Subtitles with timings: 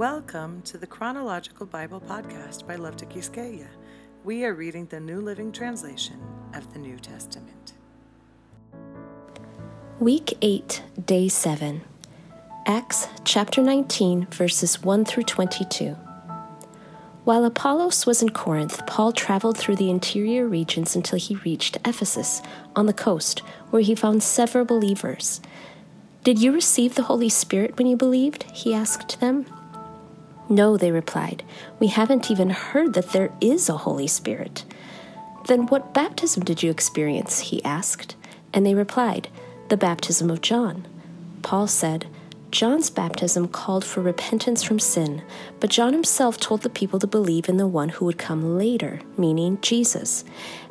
[0.00, 3.66] Welcome to the Chronological Bible Podcast by Love to Quisqueya.
[4.24, 6.18] We are reading the New Living Translation
[6.54, 7.74] of the New Testament.
[9.98, 11.82] Week 8, Day 7.
[12.66, 15.90] Acts chapter 19, verses 1 through 22.
[17.24, 22.40] While Apollos was in Corinth, Paul traveled through the interior regions until he reached Ephesus,
[22.74, 25.42] on the coast, where he found several believers.
[26.24, 28.44] Did you receive the Holy Spirit when you believed?
[28.44, 29.44] He asked them.
[30.50, 31.44] No, they replied.
[31.78, 34.64] We haven't even heard that there is a Holy Spirit.
[35.46, 37.38] Then what baptism did you experience?
[37.38, 38.16] He asked.
[38.52, 39.28] And they replied,
[39.68, 40.88] The baptism of John.
[41.42, 42.06] Paul said,
[42.50, 45.22] John's baptism called for repentance from sin,
[45.60, 49.00] but John himself told the people to believe in the one who would come later,
[49.16, 50.24] meaning Jesus.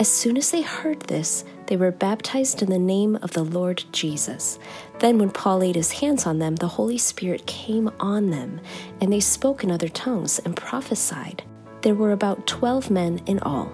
[0.00, 3.84] As soon as they heard this, they were baptized in the name of the Lord
[3.92, 4.58] Jesus.
[4.98, 8.60] Then, when Paul laid his hands on them, the Holy Spirit came on them,
[9.00, 11.44] and they spoke in other tongues and prophesied.
[11.82, 13.72] There were about twelve men in all.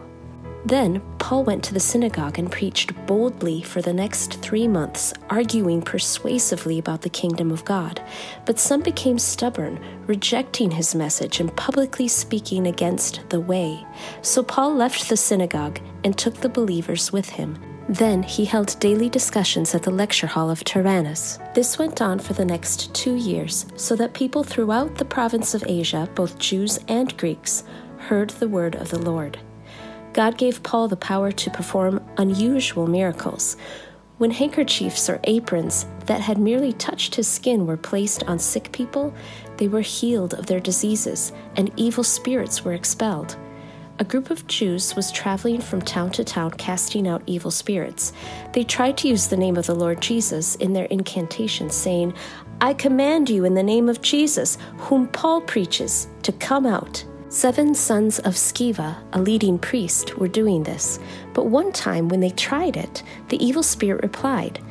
[0.66, 5.80] Then Paul went to the synagogue and preached boldly for the next three months, arguing
[5.80, 8.02] persuasively about the kingdom of God.
[8.44, 13.86] But some became stubborn, rejecting his message and publicly speaking against the way.
[14.20, 17.56] So Paul left the synagogue and took the believers with him.
[17.88, 21.38] Then he held daily discussions at the lecture hall of Tyrannus.
[21.54, 25.62] This went on for the next two years, so that people throughout the province of
[25.66, 27.62] Asia, both Jews and Greeks,
[27.98, 29.38] heard the word of the Lord.
[30.14, 33.56] God gave Paul the power to perform unusual miracles.
[34.18, 39.14] When handkerchiefs or aprons that had merely touched his skin were placed on sick people,
[39.58, 43.36] they were healed of their diseases, and evil spirits were expelled.
[43.98, 48.12] A group of Jews was traveling from town to town casting out evil spirits.
[48.52, 52.12] They tried to use the name of the Lord Jesus in their incantations, saying,
[52.60, 57.02] I command you in the name of Jesus, whom Paul preaches, to come out.
[57.30, 61.00] Seven sons of Sceva, a leading priest, were doing this,
[61.32, 64.62] but one time when they tried it, the evil spirit replied,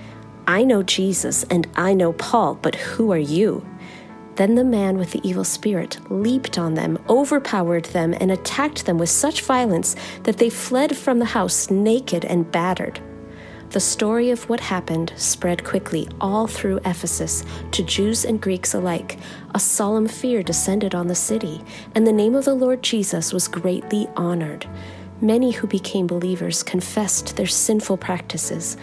[0.47, 3.65] I know Jesus and I know Paul, but who are you?
[4.35, 8.97] Then the man with the evil spirit leaped on them, overpowered them, and attacked them
[8.97, 12.99] with such violence that they fled from the house naked and battered.
[13.69, 19.17] The story of what happened spread quickly all through Ephesus to Jews and Greeks alike.
[19.53, 21.61] A solemn fear descended on the city,
[21.93, 24.67] and the name of the Lord Jesus was greatly honored.
[25.21, 28.77] Many who became believers confessed their sinful practices.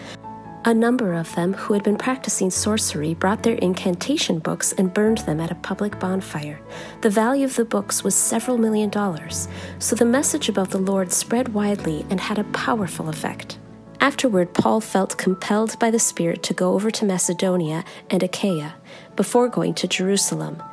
[0.65, 5.17] A number of them who had been practicing sorcery brought their incantation books and burned
[5.19, 6.57] them at a public bonfire.
[7.01, 11.11] The value of the books was several million dollars, so the message about the Lord
[11.11, 13.57] spread widely and had a powerful effect.
[13.99, 18.75] Afterward, Paul felt compelled by the Spirit to go over to Macedonia and Achaia
[19.17, 20.63] before going to Jerusalem.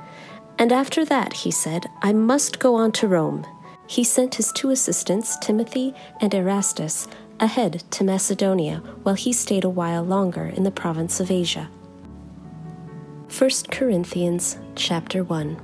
[0.57, 3.45] And after that, he said, I must go on to Rome.
[3.89, 7.09] He sent his two assistants, Timothy and Erastus,
[7.41, 11.69] ahead to Macedonia while he stayed a while longer in the province of Asia.
[13.37, 15.61] 1 Corinthians chapter 1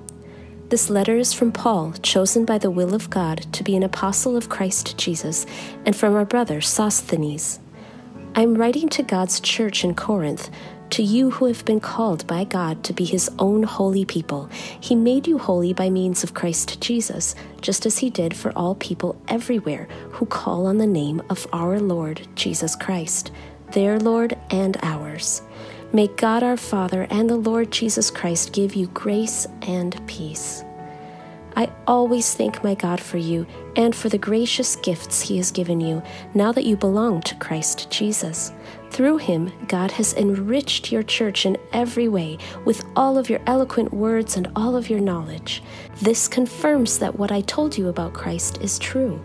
[0.69, 4.37] this letter is from Paul, chosen by the will of God to be an apostle
[4.37, 5.47] of Christ Jesus,
[5.84, 7.60] and from our brother Sosthenes.
[8.36, 10.50] I am writing to God's church in Corinth,
[10.91, 14.50] to you who have been called by God to be his own holy people.
[14.78, 18.75] He made you holy by means of Christ Jesus, just as he did for all
[18.75, 23.32] people everywhere who call on the name of our Lord Jesus Christ,
[23.72, 25.41] their Lord and ours.
[25.94, 30.62] May God our Father and the Lord Jesus Christ give you grace and peace.
[31.56, 33.47] I always thank my God for you
[33.77, 36.03] and for the gracious gifts He has given you
[36.34, 38.53] now that you belong to Christ Jesus.
[38.91, 42.37] Through Him, God has enriched your church in every way
[42.67, 45.62] with all of your eloquent words and all of your knowledge.
[46.03, 49.19] This confirms that what I told you about Christ is true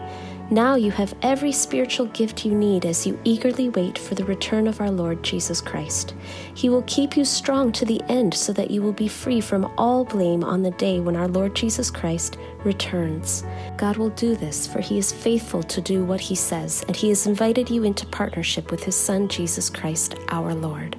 [0.52, 4.68] now you have every spiritual gift you need as you eagerly wait for the return
[4.68, 6.14] of our Lord Jesus Christ.
[6.54, 9.72] He will keep you strong to the end so that you will be free from
[9.78, 13.46] all blame on the day when our Lord Jesus Christ returns.
[13.78, 17.10] God will do this, for He is faithful to do what He says, and He
[17.10, 20.98] has invited you into partnership with His Son, Jesus Christ, our Lord.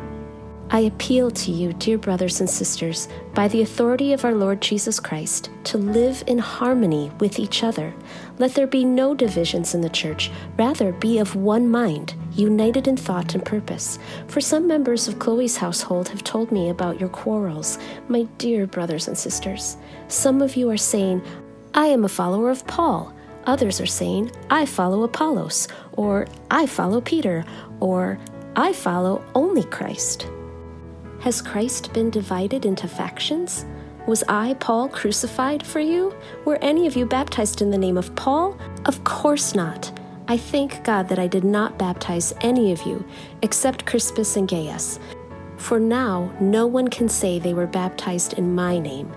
[0.74, 4.98] I appeal to you, dear brothers and sisters, by the authority of our Lord Jesus
[4.98, 7.92] Christ, to live in harmony with each other.
[8.38, 12.96] Let there be no divisions in the church, rather, be of one mind, united in
[12.96, 13.98] thought and purpose.
[14.28, 17.78] For some members of Chloe's household have told me about your quarrels,
[18.08, 19.76] my dear brothers and sisters.
[20.08, 21.20] Some of you are saying,
[21.74, 23.12] I am a follower of Paul.
[23.44, 27.44] Others are saying, I follow Apollos, or I follow Peter,
[27.80, 28.18] or
[28.56, 30.26] I follow only Christ.
[31.22, 33.64] Has Christ been divided into factions?
[34.08, 36.12] Was I, Paul, crucified for you?
[36.44, 38.58] Were any of you baptized in the name of Paul?
[38.86, 39.96] Of course not.
[40.26, 43.04] I thank God that I did not baptize any of you,
[43.42, 44.98] except Crispus and Gaius.
[45.58, 49.12] For now, no one can say they were baptized in my name.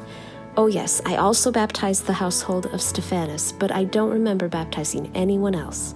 [0.57, 5.55] Oh, yes, I also baptized the household of Stephanas, but I don't remember baptizing anyone
[5.55, 5.95] else.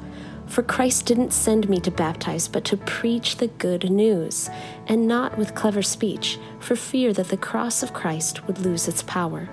[0.50, 4.50] For Christ didn't send me to baptize, but to preach the good news,
[4.88, 9.04] and not with clever speech, for fear that the cross of Christ would lose its
[9.04, 9.48] power.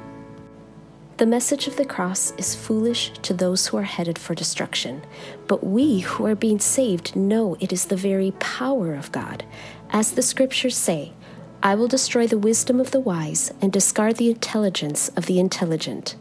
[1.19, 5.03] The message of the cross is foolish to those who are headed for destruction,
[5.47, 9.45] but we who are being saved know it is the very power of God.
[9.91, 11.13] As the scriptures say,
[11.63, 16.17] I will destroy the wisdom of the wise and discard the intelligence of the intelligent.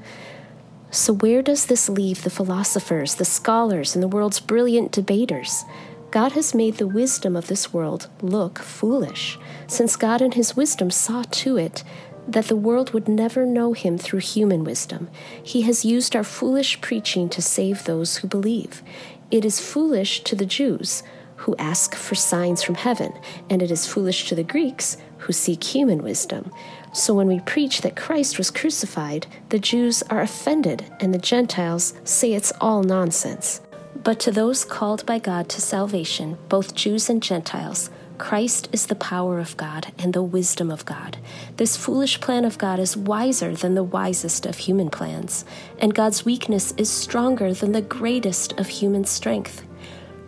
[0.96, 5.66] So, where does this leave the philosophers, the scholars, and the world's brilliant debaters?
[6.10, 9.38] God has made the wisdom of this world look foolish,
[9.68, 11.84] since God in his wisdom saw to it
[12.30, 15.10] that the world would never know him through human wisdom.
[15.44, 18.82] He has used our foolish preaching to save those who believe.
[19.30, 21.04] It is foolish to the Jews
[21.36, 23.12] who ask for signs from heaven,
[23.50, 26.54] and it is foolish to the Greeks who seek human wisdom.
[26.96, 31.94] So when we preach that Christ was crucified, the Jews are offended and the Gentiles
[32.06, 33.60] say it's all nonsense.
[34.02, 38.96] But to those called by God to salvation, both Jews and Gentiles, Christ is the
[38.96, 41.18] power of God and the wisdom of God.
[41.58, 45.44] This foolish plan of God is wiser than the wisest of human plans,
[45.80, 49.66] and God's weakness is stronger than the greatest of human strength.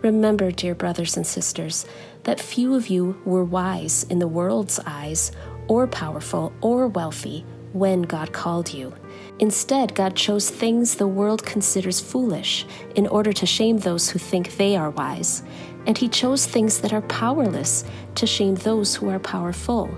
[0.02, 1.86] Remember, dear brothers and sisters,
[2.24, 5.32] that few of you were wise in the world's eyes
[5.68, 8.94] or powerful or wealthy when God called you.
[9.38, 12.66] Instead, God chose things the world considers foolish
[12.96, 15.42] in order to shame those who think they are wise.
[15.86, 17.84] And He chose things that are powerless
[18.16, 19.90] to shame those who are powerful.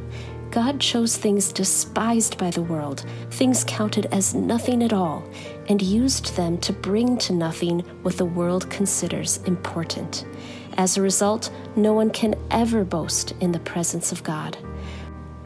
[0.51, 5.25] God chose things despised by the world, things counted as nothing at all,
[5.69, 10.27] and used them to bring to nothing what the world considers important.
[10.77, 14.59] As a result, no one can ever boast in the presence of God.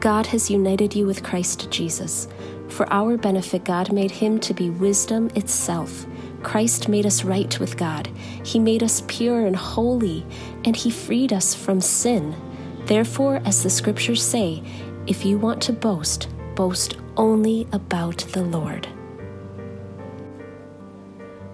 [0.05, 2.27] God has united you with Christ Jesus.
[2.67, 6.05] For our benefit, God made him to be wisdom itself.
[6.43, 8.07] Christ made us right with God.
[8.43, 10.23] He made us pure and holy,
[10.63, 12.35] and he freed us from sin.
[12.85, 14.61] Therefore, as the scriptures say,
[15.07, 18.87] if you want to boast, boast only about the Lord.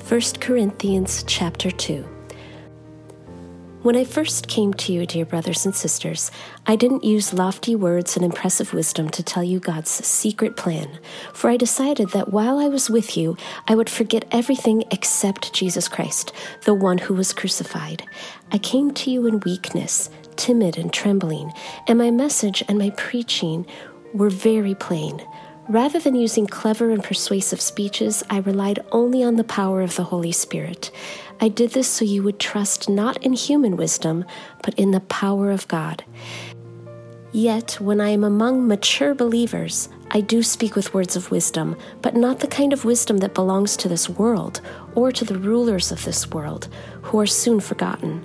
[0.10, 2.06] 1 Corinthians chapter 2
[3.84, 6.30] when I first came to you, dear brothers and sisters,
[6.68, 11.00] I didn't use lofty words and impressive wisdom to tell you God's secret plan,
[11.34, 13.38] for I decided that while I was with you,
[13.68, 16.32] I would forget everything except Jesus Christ,
[16.66, 18.04] the one who was crucified.
[18.52, 21.52] I came to you in weakness, timid and trembling,
[21.88, 23.66] and my message and my preaching
[24.14, 25.26] were very plain.
[25.72, 30.04] Rather than using clever and persuasive speeches, I relied only on the power of the
[30.04, 30.92] Holy Spirit.
[31.40, 34.26] I did this so you would trust not in human wisdom,
[34.64, 36.04] but in the power of God.
[37.32, 42.18] Yet, when I am among mature believers, I do speak with words of wisdom, but
[42.18, 44.60] not the kind of wisdom that belongs to this world
[44.94, 46.68] or to the rulers of this world,
[47.04, 48.22] who are soon forgotten.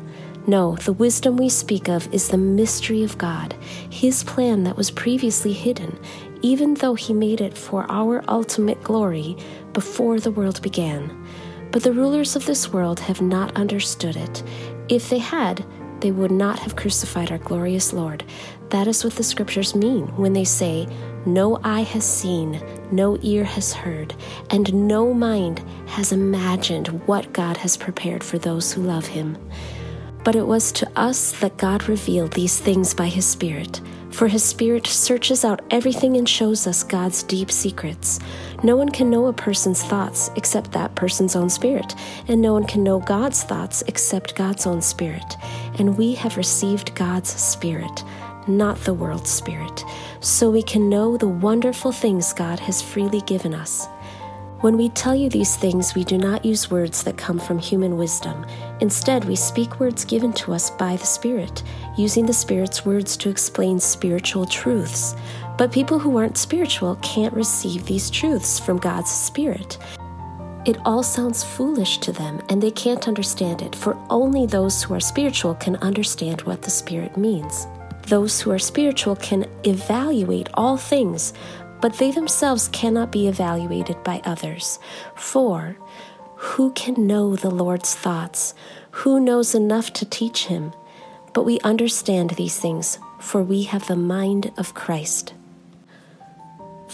[0.49, 3.54] No, the wisdom we speak of is the mystery of God,
[3.90, 5.99] His plan that was previously hidden,
[6.46, 9.37] even though He made it for our ultimate glory
[9.72, 11.26] before the world began.
[11.73, 14.44] But the rulers of this world have not understood it.
[14.88, 15.66] If they had,
[16.00, 18.23] they would not have crucified our glorious Lord.
[18.70, 20.87] That is what the scriptures mean when they say,
[21.26, 24.14] No eye has seen, no ear has heard,
[24.50, 29.37] and no mind has imagined what God has prepared for those who love him.
[30.23, 33.80] But it was to us that God revealed these things by his Spirit.
[34.10, 38.18] For his Spirit searches out everything and shows us God's deep secrets.
[38.62, 41.94] No one can know a person's thoughts except that person's own spirit,
[42.28, 45.36] and no one can know God's thoughts except God's own spirit.
[45.78, 48.04] And we have received God's Spirit,
[48.48, 49.84] not the world's spirit,
[50.20, 53.86] so we can know the wonderful things God has freely given us.
[54.66, 57.96] When we tell you these things, we do not use words that come from human
[57.96, 58.44] wisdom.
[58.80, 61.62] Instead, we speak words given to us by the Spirit,
[61.96, 65.14] using the Spirit's words to explain spiritual truths.
[65.56, 69.78] But people who aren't spiritual can't receive these truths from God's Spirit.
[70.64, 74.94] It all sounds foolish to them, and they can't understand it, for only those who
[74.94, 77.68] are spiritual can understand what the Spirit means.
[78.08, 81.35] Those who are spiritual can evaluate all things,
[81.80, 84.78] but they themselves cannot be evaluated by others.
[85.14, 85.76] For
[86.37, 88.54] who can know the Lord's thoughts?
[88.90, 90.73] Who knows enough to teach him?
[91.33, 95.35] But we understand these things, for we have the mind of Christ.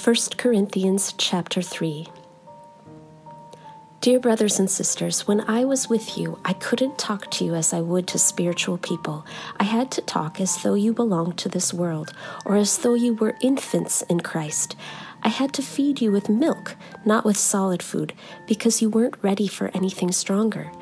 [0.02, 2.08] 1 Corinthians chapter 3.
[4.02, 7.72] Dear brothers and sisters, when I was with you, I couldn't talk to you as
[7.72, 9.24] I would to spiritual people.
[9.60, 12.12] I had to talk as though you belonged to this world,
[12.44, 14.74] or as though you were infants in Christ.
[15.22, 18.12] I had to feed you with milk, not with solid food,
[18.48, 20.72] because you weren't ready for anything stronger.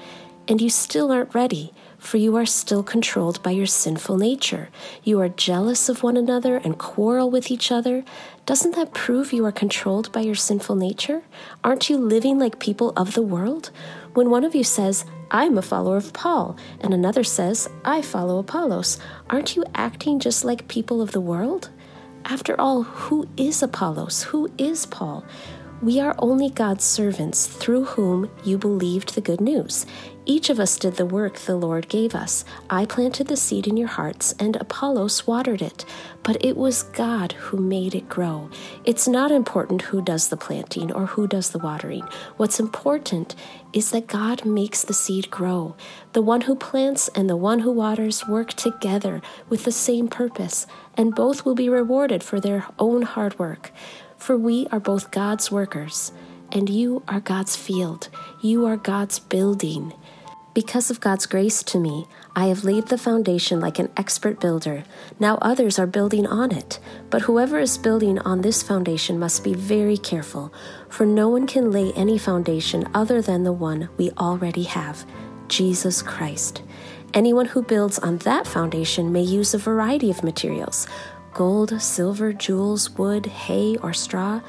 [0.48, 4.71] And you still aren't ready, for you are still controlled by your sinful nature.
[5.04, 8.04] You are jealous of one another and quarrel with each other.
[8.47, 11.23] Doesn't that prove you are controlled by your sinful nature?
[11.62, 13.71] Aren't you living like people of the world?
[14.14, 18.38] When one of you says, I'm a follower of Paul, and another says, I follow
[18.38, 21.71] Apollos, aren't you acting just like people of the world?
[22.25, 24.25] After all, who is Apollos?
[24.25, 25.25] Who is Paul?
[25.83, 29.87] We are only God's servants through whom you believed the good news.
[30.30, 32.44] Each of us did the work the Lord gave us.
[32.70, 35.84] I planted the seed in your hearts, and Apollos watered it,
[36.22, 38.49] but it was God who made it grow.
[38.84, 42.04] It's not important who does the planting or who does the watering.
[42.37, 43.34] What's important
[43.72, 45.75] is that God makes the seed grow.
[46.12, 50.64] The one who plants and the one who waters work together with the same purpose,
[50.96, 53.72] and both will be rewarded for their own hard work.
[54.16, 56.12] For we are both God's workers,
[56.52, 58.08] and you are God's field.
[58.40, 59.92] You are God's building.
[60.52, 64.83] Because of God's grace to me, I have laid the foundation like an expert builder.
[65.21, 66.80] Now others are building on it.
[67.09, 70.52] But whoever is building on this foundation must be very careful,
[70.88, 75.07] for no one can lay any foundation other than the one we already have
[75.47, 76.62] Jesus Christ.
[77.14, 80.88] Anyone who builds on that foundation may use a variety of materials
[81.33, 84.40] gold, silver, jewels, wood, hay, or straw,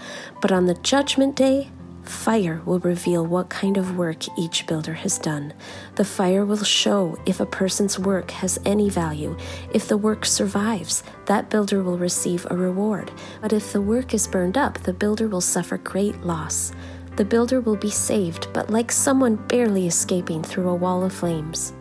[0.41, 1.69] but on the judgment day,
[2.03, 5.53] fire will reveal what kind of work each builder has done.
[5.95, 9.37] The fire will show if a person's work has any value.
[9.73, 13.11] If the work survives, that builder will receive a reward.
[13.41, 16.71] But if the work is burned up, the builder will suffer great loss.
[17.15, 21.73] The builder will be saved, but like someone barely escaping through a wall of flames.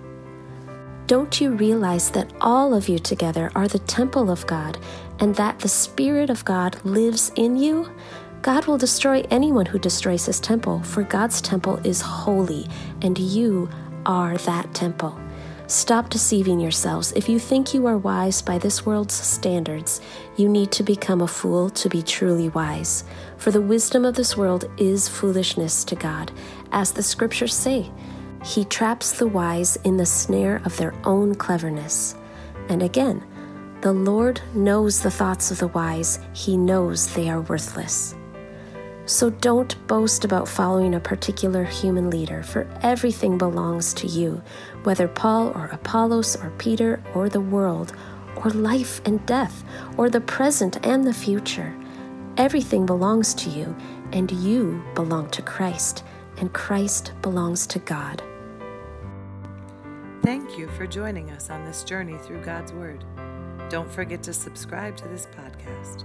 [1.07, 4.79] Don't you realize that all of you together are the temple of God
[5.19, 7.91] and that the Spirit of God lives in you?
[8.43, 12.67] God will destroy anyone who destroys his temple, for God's temple is holy,
[13.03, 13.69] and you
[14.07, 15.19] are that temple.
[15.67, 17.13] Stop deceiving yourselves.
[17.13, 20.01] If you think you are wise by this world's standards,
[20.37, 23.05] you need to become a fool to be truly wise.
[23.37, 26.33] For the wisdom of this world is foolishness to God,
[26.73, 27.91] as the scriptures say.
[28.43, 32.17] He traps the wise in the snare of their own cleverness.
[32.69, 33.23] And again,
[33.83, 38.15] the Lord knows the thoughts of the wise, He knows they are worthless.
[39.11, 44.41] So don't boast about following a particular human leader, for everything belongs to you,
[44.85, 47.93] whether Paul or Apollos or Peter or the world,
[48.37, 49.65] or life and death,
[49.97, 51.77] or the present and the future.
[52.37, 53.77] Everything belongs to you,
[54.13, 56.05] and you belong to Christ,
[56.37, 58.23] and Christ belongs to God.
[60.23, 63.05] Thank you for joining us on this journey through God's Word.
[63.71, 66.05] Don't forget to subscribe to this podcast.